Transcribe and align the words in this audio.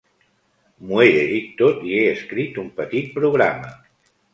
M'ho 0.87 1.01
he 1.03 1.11
llegit 1.17 1.53
tot 1.61 1.85
i 1.91 1.95
he 2.01 2.03
escrit 2.17 2.61
un 2.67 2.77
petit 2.83 3.17
programa. 3.23 3.75